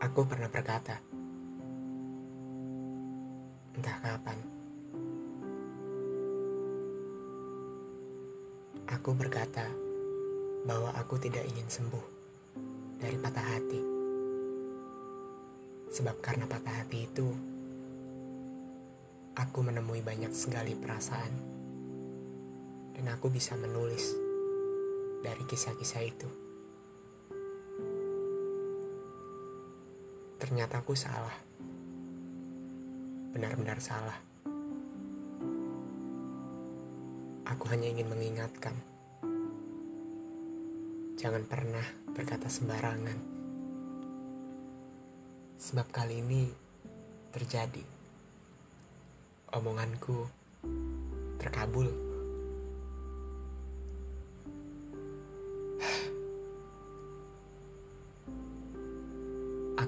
[0.00, 0.96] Aku pernah berkata,
[3.76, 4.38] entah kapan,
[8.88, 9.68] aku berkata
[10.64, 12.06] bahwa aku tidak ingin sembuh
[12.96, 13.80] dari patah hati.
[15.92, 17.28] Sebab karena patah hati itu,
[19.36, 21.34] aku menemui banyak sekali perasaan,
[22.96, 24.16] dan aku bisa menulis
[25.20, 26.49] dari kisah-kisah itu.
[30.40, 31.36] Ternyata aku salah.
[33.36, 34.16] Benar-benar salah.
[37.44, 38.72] Aku hanya ingin mengingatkan.
[41.20, 41.84] Jangan pernah
[42.16, 43.20] berkata sembarangan.
[45.60, 46.48] Sebab kali ini
[47.36, 47.84] terjadi.
[49.52, 50.24] Omonganku
[51.36, 52.09] terkabul.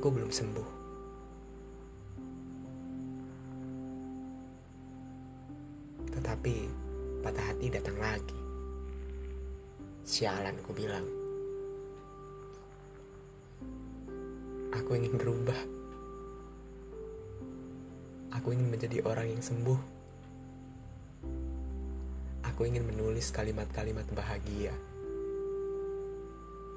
[0.00, 0.68] Aku belum sembuh.
[6.08, 6.56] Tetapi
[7.20, 8.40] patah hati datang lagi.
[10.00, 11.04] Sialan ku bilang.
[14.72, 15.60] Aku ingin berubah.
[18.40, 19.80] Aku ingin menjadi orang yang sembuh.
[22.48, 24.72] Aku ingin menulis kalimat-kalimat bahagia.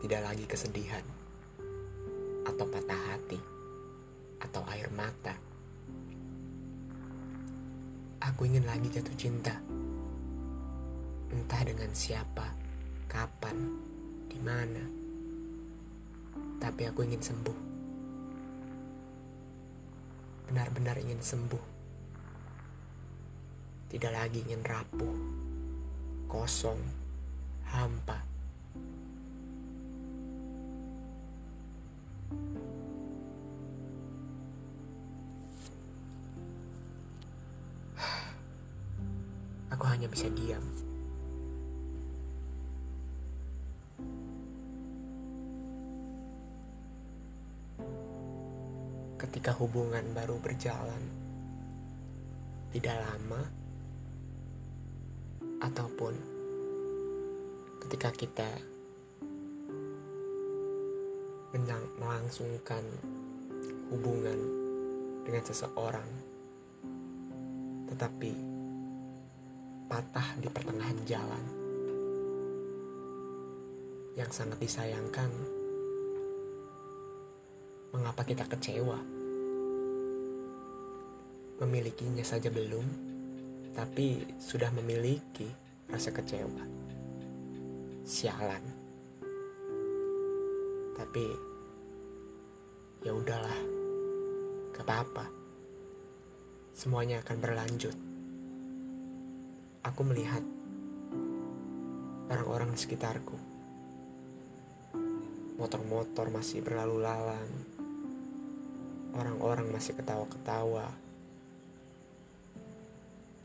[0.04, 1.23] Tidak lagi kesedihan
[2.44, 3.40] atau patah hati
[4.44, 5.36] atau air mata.
[8.24, 9.56] Aku ingin lagi jatuh cinta.
[11.32, 12.56] Entah dengan siapa,
[13.08, 13.58] kapan,
[14.32, 14.84] di mana.
[16.60, 17.60] Tapi aku ingin sembuh.
[20.48, 21.66] Benar-benar ingin sembuh.
[23.92, 25.18] Tidak lagi ingin rapuh,
[26.32, 26.82] kosong,
[27.68, 28.33] hampa
[40.04, 40.66] hanya bisa diam.
[49.16, 51.08] Ketika hubungan baru berjalan,
[52.76, 53.48] tidak lama,
[55.64, 56.20] ataupun
[57.88, 58.52] ketika kita
[61.96, 62.84] melangsungkan
[63.88, 64.40] hubungan
[65.24, 66.12] dengan seseorang,
[67.88, 68.53] tetapi
[69.88, 71.46] patah di pertengahan jalan.
[74.14, 75.32] Yang sangat disayangkan,
[77.92, 79.00] mengapa kita kecewa?
[81.64, 82.86] Memilikinya saja belum,
[83.74, 85.50] tapi sudah memiliki
[85.90, 86.64] rasa kecewa.
[88.04, 88.64] Sialan.
[90.94, 91.26] Tapi
[93.02, 93.60] ya udahlah,
[94.78, 95.26] gak apa-apa.
[96.74, 98.13] Semuanya akan berlanjut
[99.84, 100.40] aku melihat
[102.32, 103.36] orang-orang di sekitarku.
[105.60, 107.52] Motor-motor masih berlalu lalang.
[109.14, 110.88] Orang-orang masih ketawa-ketawa.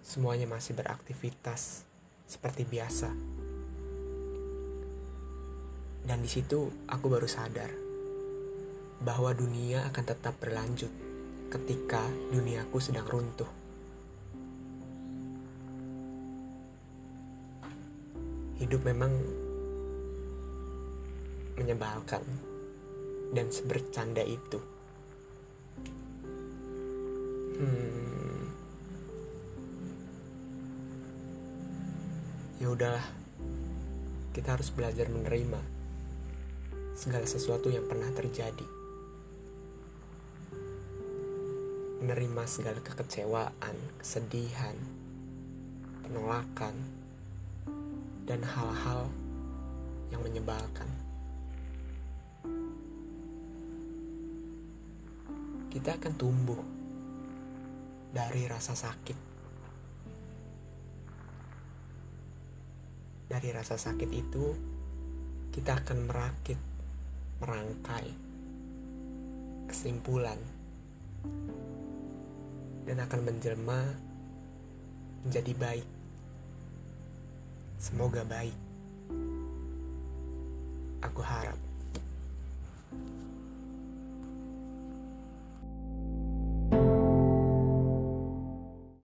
[0.00, 1.84] Semuanya masih beraktivitas
[2.24, 3.12] seperti biasa.
[6.08, 7.68] Dan di situ aku baru sadar
[9.04, 10.90] bahwa dunia akan tetap berlanjut
[11.52, 12.00] ketika
[12.32, 13.57] duniaku sedang runtuh.
[18.58, 19.14] Hidup memang
[21.58, 22.22] menyebalkan
[23.34, 24.58] dan sebercanda itu.
[27.58, 28.50] Hmm.
[32.58, 33.06] Ya udahlah.
[34.34, 35.58] Kita harus belajar menerima
[36.94, 38.66] segala sesuatu yang pernah terjadi.
[41.98, 44.78] Menerima segala kekecewaan, kesedihan,
[46.06, 46.97] penolakan,
[48.28, 49.08] dan hal-hal
[50.12, 50.84] yang menyebalkan.
[55.72, 56.60] Kita akan tumbuh
[58.12, 59.18] dari rasa sakit.
[63.32, 64.44] Dari rasa sakit itu,
[65.52, 66.60] kita akan merakit,
[67.40, 68.08] merangkai
[69.68, 70.40] kesimpulan,
[72.88, 73.80] dan akan menjelma
[75.24, 75.97] menjadi baik.
[77.78, 78.58] Semoga baik.
[80.98, 81.54] Aku harap.